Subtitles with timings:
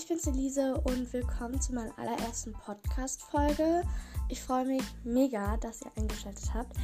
[0.00, 3.82] ich bin's Elise und willkommen zu meiner allerersten Podcast-Folge.
[4.30, 6.74] Ich freue mich mega, dass ihr eingeschaltet habt.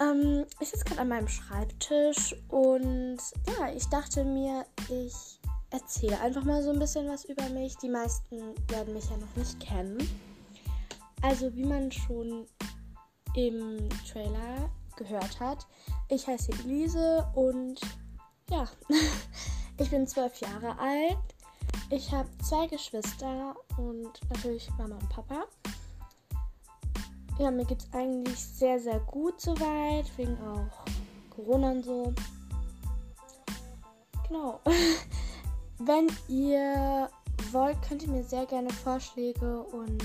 [0.00, 5.12] Ähm, ich sitze gerade an meinem Schreibtisch und ja, ich dachte mir, ich
[5.68, 7.76] erzähle einfach mal so ein bisschen was über mich.
[7.76, 9.98] Die meisten werden mich ja noch nicht kennen.
[11.20, 12.46] Also, wie man schon
[13.34, 15.66] im Trailer gehört hat,
[16.08, 17.78] ich heiße Elise und
[18.48, 18.66] ja,
[19.78, 21.35] ich bin zwölf Jahre alt.
[21.88, 25.44] Ich habe zwei Geschwister und natürlich Mama und Papa.
[27.38, 30.84] Ja, mir geht es eigentlich sehr, sehr gut soweit, wegen auch
[31.30, 32.12] Corona und so.
[34.26, 34.60] Genau.
[35.78, 37.08] Wenn ihr
[37.52, 40.02] wollt, könnt ihr mir sehr gerne Vorschläge und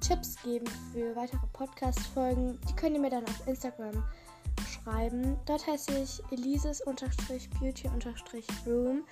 [0.00, 2.58] Tipps geben für weitere Podcast-Folgen.
[2.68, 4.02] Die könnt ihr mir dann auf Instagram
[4.68, 5.38] schreiben.
[5.46, 9.04] Dort heiße ich elises-beauty-room.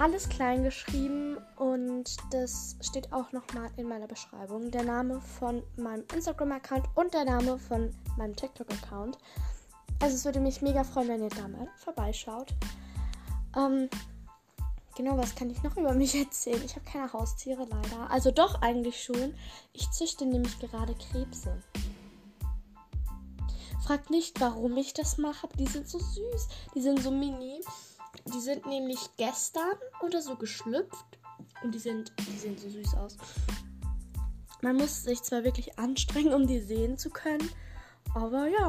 [0.00, 4.70] Alles klein geschrieben und das steht auch nochmal in meiner Beschreibung.
[4.70, 9.18] Der Name von meinem Instagram-Account und der Name von meinem TikTok-Account.
[10.00, 12.54] Also es würde mich mega freuen, wenn ihr da mal vorbeischaut.
[13.54, 13.90] Ähm,
[14.96, 16.62] genau, was kann ich noch über mich erzählen?
[16.64, 18.10] Ich habe keine Haustiere leider.
[18.10, 19.34] Also doch eigentlich schon.
[19.74, 21.62] Ich züchte nämlich gerade Krebse.
[23.84, 25.46] Fragt nicht, warum ich das mache.
[25.58, 26.48] Die sind so süß.
[26.74, 27.60] Die sind so mini.
[28.32, 31.18] Die sind nämlich gestern oder so geschlüpft.
[31.62, 33.16] Und die sind, die sehen so süß aus.
[34.62, 37.50] Man muss sich zwar wirklich anstrengen, um die sehen zu können.
[38.14, 38.68] Aber ja.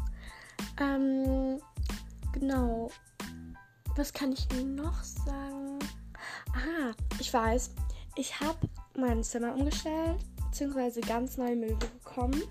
[0.80, 1.60] ähm,
[2.32, 2.90] genau.
[3.96, 5.78] Was kann ich noch sagen?
[6.54, 7.70] Ah, ich weiß.
[8.16, 8.58] Ich habe
[8.96, 12.42] mein Zimmer umgestellt, beziehungsweise ganz neue Möbel bekommen.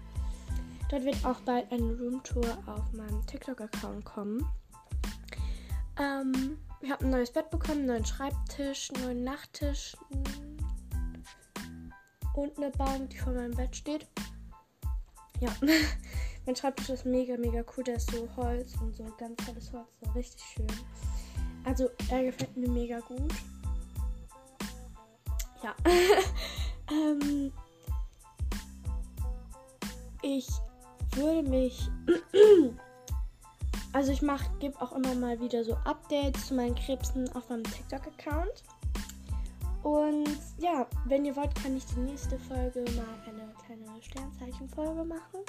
[0.89, 4.47] Dort wird auch bald eine Roomtour auf meinem TikTok-Account kommen.
[5.99, 9.97] Ähm, ich habe ein neues Bett bekommen, einen neuen Schreibtisch, einen neuen Nachttisch
[12.33, 14.07] und eine Bank, die vor meinem Bett steht.
[15.39, 15.49] Ja,
[16.45, 17.83] mein Schreibtisch ist mega, mega cool.
[17.83, 20.67] Der ist so Holz und so ganz tolles Holz, so richtig schön.
[21.65, 23.33] Also, er gefällt mir mega gut.
[25.63, 25.75] Ja.
[26.91, 27.51] ähm,
[30.21, 30.47] ich
[31.15, 31.89] würde mich
[33.97, 37.63] Also ich mache, gebe auch immer mal wieder so Updates zu meinen Krebsen auf meinem
[37.63, 38.63] TikTok-Account.
[39.81, 45.39] Und ja, wenn ihr wollt, kann ich die nächste Folge mal eine kleine Sternzeichen-Folge machen.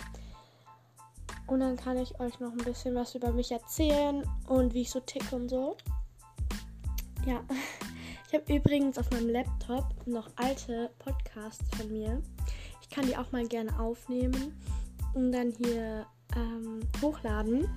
[1.46, 4.90] Und dann kann ich euch noch ein bisschen was über mich erzählen und wie ich
[4.90, 5.76] so ticke und so.
[7.26, 7.42] Ja,
[8.28, 12.22] ich habe übrigens auf meinem Laptop noch alte Podcasts von mir.
[12.80, 14.58] Ich kann die auch mal gerne aufnehmen
[15.12, 17.68] und dann hier ähm, hochladen.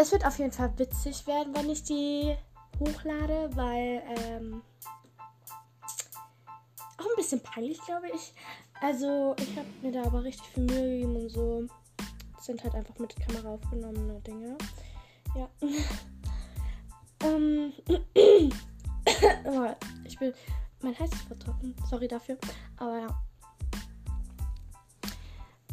[0.00, 2.36] Es wird auf jeden Fall witzig werden, wenn ich die
[2.78, 4.62] hochlade, weil ähm,
[6.96, 8.32] auch ein bisschen peinlich, glaube ich.
[8.80, 11.66] Also ich habe mir da aber richtig viel Mühe gegeben und so.
[12.36, 14.56] Das sind halt einfach mit Kamera aufgenommene Dinge.
[15.34, 15.48] Ja.
[17.24, 17.72] ähm,
[20.04, 20.32] ich bin.
[20.80, 21.76] Mein Hals ist vertrocknet.
[21.90, 22.38] Sorry dafür.
[22.76, 23.22] Aber ja.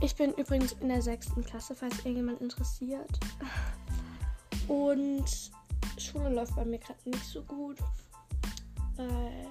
[0.01, 3.19] Ich bin übrigens in der sechsten Klasse, falls irgendjemand interessiert.
[4.67, 5.25] Und
[5.97, 7.77] Schule läuft bei mir gerade nicht so gut.
[8.95, 9.47] Weil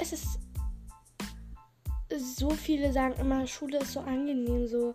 [0.00, 0.38] es ist.
[2.16, 4.94] So viele sagen immer, Schule ist so angenehm, so,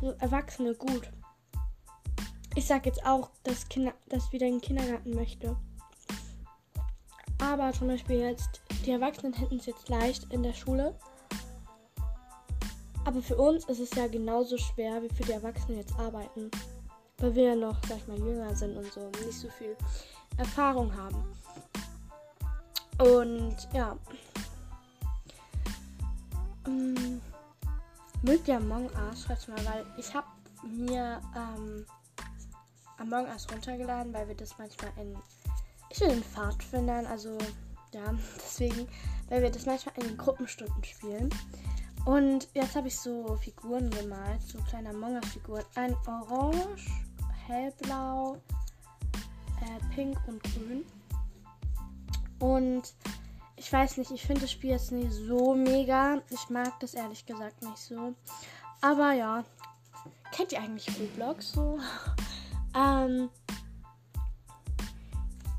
[0.00, 1.10] so Erwachsene gut.
[2.54, 5.54] Ich sag jetzt auch, dass Kinder, dass wieder in den Kindergarten möchte.
[7.38, 10.98] Aber zum Beispiel jetzt, die Erwachsenen hätten es jetzt leicht in der Schule.
[13.04, 16.50] Aber für uns ist es ja genauso schwer, wie für die Erwachsenen jetzt arbeiten
[17.18, 19.76] weil wir ja noch, sag ich mal, jünger sind und so nicht so viel
[20.36, 21.24] Erfahrung haben.
[22.98, 23.96] Und ja.
[26.66, 27.20] Ähm,
[28.22, 29.22] mögt ihr Among Us?
[29.22, 30.26] Schreibt mal, weil ich habe
[30.66, 31.86] mir ähm,
[32.98, 35.16] Among Us runtergeladen, weil wir das manchmal in.
[35.90, 37.38] Ich bin in Pfadfindern, also
[37.92, 38.88] ja, deswegen,
[39.28, 41.30] weil wir das manchmal in den Gruppenstunden spielen.
[42.04, 45.64] Und jetzt habe ich so Figuren gemalt, so kleine Among Us-Figuren.
[45.74, 46.88] Ein Orange,
[47.46, 48.36] hellblau,
[49.60, 50.84] äh, pink und grün.
[52.38, 52.94] Und
[53.56, 56.20] ich weiß nicht, ich finde das Spiel jetzt nicht so mega.
[56.30, 58.14] Ich mag das ehrlich gesagt nicht so.
[58.80, 59.44] Aber ja,
[60.32, 61.78] kennt ihr eigentlich Roblox so?
[62.76, 63.30] ähm,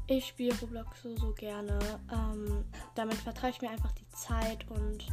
[0.07, 1.79] ich spiele Roblox so, so gerne.
[2.11, 2.63] Ähm,
[2.95, 5.07] damit vertreibe ich mir einfach die Zeit und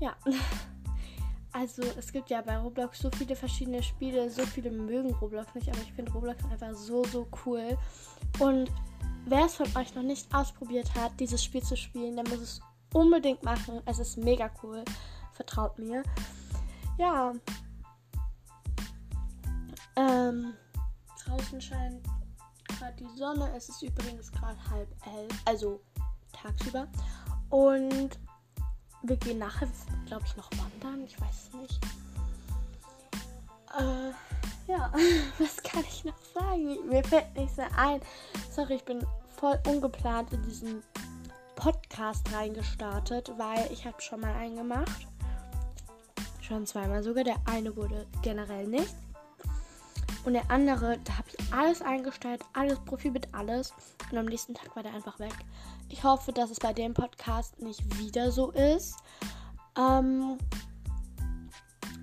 [0.00, 0.14] ja.
[1.58, 5.70] Also es gibt ja bei Roblox so viele verschiedene Spiele, so viele mögen Roblox nicht,
[5.70, 7.78] aber ich finde Roblox einfach so, so cool.
[8.38, 8.70] Und
[9.24, 12.60] wer es von euch noch nicht ausprobiert hat, dieses Spiel zu spielen, der muss es
[12.92, 13.80] unbedingt machen.
[13.86, 14.84] Es ist mega cool.
[15.32, 16.02] Vertraut mir.
[16.98, 17.32] Ja.
[19.96, 20.52] Ähm,
[21.24, 22.06] draußen scheint
[22.68, 23.50] gerade die Sonne.
[23.56, 25.80] Es ist übrigens gerade halb elf, also
[26.34, 26.86] tagsüber.
[27.48, 28.18] Und
[29.08, 29.68] wir gehen nachher,
[30.06, 31.04] glaube ich, noch wandern.
[31.04, 31.80] Ich weiß es nicht.
[33.78, 34.92] Äh, ja,
[35.38, 36.88] was kann ich noch sagen?
[36.88, 38.00] Mir fällt nichts mehr ein.
[38.50, 39.06] Sorry, ich bin
[39.36, 40.82] voll ungeplant in diesen
[41.54, 45.06] Podcast reingestartet, weil ich habe schon mal einen gemacht.
[46.40, 47.24] Schon zweimal sogar.
[47.24, 48.94] Der eine wurde generell nicht.
[50.26, 53.72] Und der andere, da habe ich alles eingestellt, alles Profil mit alles.
[54.10, 55.32] Und am nächsten Tag war der einfach weg.
[55.88, 58.96] Ich hoffe, dass es bei dem Podcast nicht wieder so ist.
[59.78, 60.36] Ähm,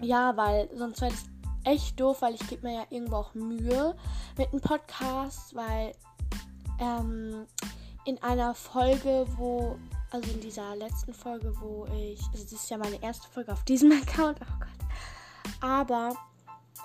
[0.01, 1.25] ja, weil sonst wäre das
[1.65, 3.93] echt doof, weil ich gebe mir ja irgendwo auch Mühe
[4.37, 5.91] mit einem Podcast, weil
[6.79, 7.45] ähm,
[8.05, 9.77] in einer Folge, wo,
[10.11, 13.65] also in dieser letzten Folge, wo ich, also das ist ja meine erste Folge auf
[13.65, 16.15] diesem Account, oh Gott, aber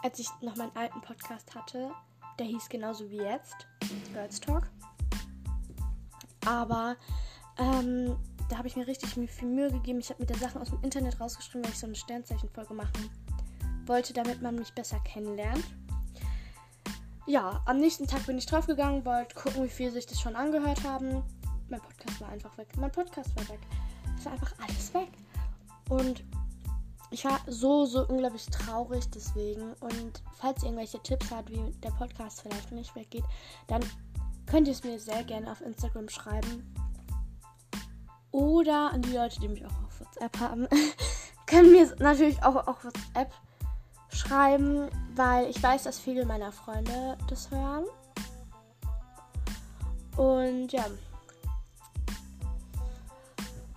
[0.03, 1.91] als ich noch meinen alten Podcast hatte,
[2.39, 3.67] der hieß genauso wie jetzt,
[4.13, 4.71] Girls Talk,
[6.47, 6.97] aber
[7.59, 8.17] ähm,
[8.49, 9.99] da habe ich mir richtig viel Mühe gegeben.
[9.99, 13.11] Ich habe mir da Sachen aus dem Internet rausgeschrieben, weil ich so eine Sternzeichenfolge machen
[13.87, 15.65] wollte, damit man mich besser kennenlernt.
[17.27, 20.83] Ja, am nächsten Tag bin ich draufgegangen, wollte gucken, wie viel sich das schon angehört
[20.85, 21.23] haben.
[21.69, 22.69] Mein Podcast war einfach weg.
[22.79, 23.61] Mein Podcast war weg.
[24.17, 25.11] Es war einfach alles weg.
[25.91, 26.25] Und
[27.11, 29.73] ich war so, so unglaublich traurig deswegen.
[29.81, 33.25] Und falls ihr irgendwelche Tipps habt, wie der Podcast vielleicht nicht weggeht,
[33.67, 33.83] dann
[34.47, 36.75] könnt ihr es mir sehr gerne auf Instagram schreiben.
[38.31, 40.69] Oder an die Leute, die mich auch auf WhatsApp haben,
[41.47, 43.33] können mir natürlich auch auf WhatsApp
[44.11, 47.85] schreiben, weil ich weiß, dass viele meiner Freunde das hören.
[50.17, 50.85] Und ja.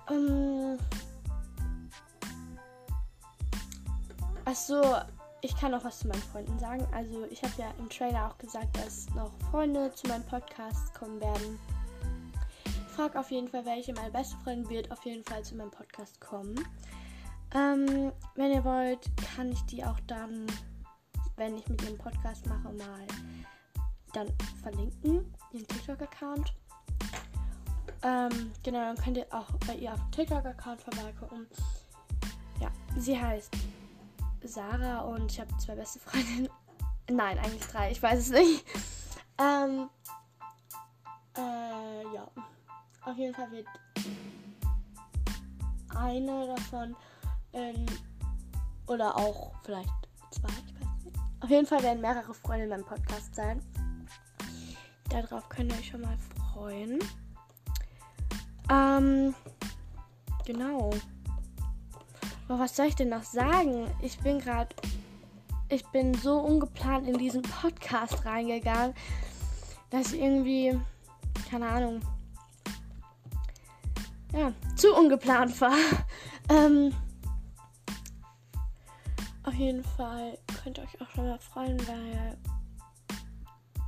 [0.10, 0.78] Ähm,
[4.52, 4.82] Achso,
[5.40, 6.86] ich kann auch was zu meinen Freunden sagen.
[6.94, 11.22] Also ich habe ja im Trailer auch gesagt, dass noch Freunde zu meinem Podcast kommen
[11.22, 11.58] werden.
[12.66, 15.72] Ich frage auf jeden Fall, welche meine beste Freundin wird auf jeden Fall zu meinem
[15.72, 16.56] Podcast kommen.
[17.56, 19.00] Ähm, wenn ihr wollt,
[19.34, 20.46] kann ich die auch dann,
[21.38, 23.08] wenn ich mit dem Podcast mache, mal
[24.12, 24.28] dann
[24.62, 26.54] verlinken, ihren TikTok-Account.
[28.04, 31.48] Ähm, genau, dann könnt ihr auch bei ihr auf dem TikTok-Account vorbeigucken.
[32.60, 33.56] Ja, sie heißt
[34.44, 36.50] Sarah und ich habe zwei beste Freundinnen.
[37.10, 38.66] Nein, eigentlich drei, ich weiß es nicht.
[39.38, 39.90] Ähm,
[41.38, 42.28] äh, ja.
[43.04, 43.66] Auf jeden Fall wird
[45.96, 46.96] eine davon
[47.54, 47.86] ähm,
[48.88, 49.90] oder auch vielleicht
[50.32, 51.18] zwei, ich weiß nicht.
[51.40, 53.62] Auf jeden Fall werden mehrere Freunde in meinem Podcast sein.
[55.10, 56.18] Darauf könnt ihr euch schon mal
[56.54, 57.00] freuen.
[58.70, 59.34] Ähm,
[60.46, 60.92] genau.
[62.52, 63.90] Aber was soll ich denn noch sagen?
[64.02, 64.76] Ich bin gerade.
[65.70, 68.94] Ich bin so ungeplant in diesen Podcast reingegangen,
[69.90, 70.78] dass ich irgendwie.
[71.50, 72.02] Keine Ahnung.
[74.34, 75.78] Ja, zu ungeplant war.
[76.50, 76.94] ähm.
[79.44, 82.38] Auf jeden Fall könnt ihr euch auch schon mal freuen, weil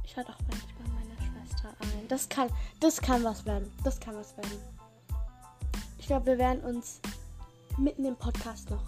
[0.06, 2.08] ich hatte auch manchmal meine Schwester ein.
[2.08, 2.48] Das kann,
[2.80, 3.70] das kann was werden.
[3.84, 4.58] Das kann was werden.
[5.98, 7.02] Ich glaube, wir werden uns
[7.78, 8.84] mitten im Podcast noch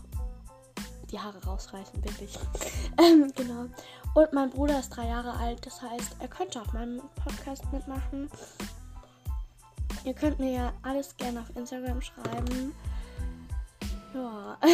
[1.12, 2.38] die Haare rausreißen, wirklich.
[2.98, 3.66] ähm, genau.
[4.14, 8.30] Und mein Bruder ist drei Jahre alt, das heißt, er könnte auf meinem Podcast mitmachen.
[10.04, 12.74] Ihr könnt mir ja alles gerne auf Instagram schreiben.
[14.14, 14.58] Ja.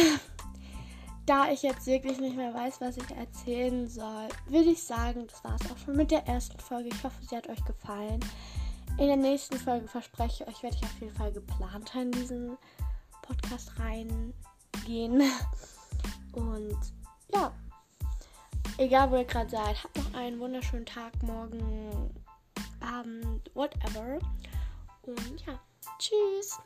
[1.26, 5.42] da ich jetzt wirklich nicht mehr weiß, was ich erzählen soll, würde ich sagen, das
[5.44, 6.88] war es auch schon mit der ersten Folge.
[6.88, 8.20] Ich hoffe, sie hat euch gefallen.
[8.98, 12.58] In der nächsten Folge verspreche ich euch, werde ich auf jeden Fall geplanter in diesen
[13.22, 15.22] Podcast reingehen.
[16.32, 16.78] Und
[17.32, 17.52] ja,
[18.78, 22.14] egal wo ihr gerade seid, habt noch einen wunderschönen Tag, morgen,
[22.80, 24.18] Abend, whatever.
[25.02, 25.58] Und ja,
[25.98, 26.58] tschüss.